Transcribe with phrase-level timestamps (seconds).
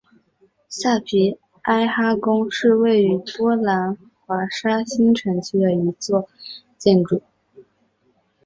[0.67, 6.27] 萨皮埃哈宫是位于波兰华沙新城区的一座
[6.79, 7.21] 建筑。